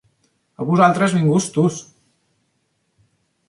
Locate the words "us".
1.41-1.49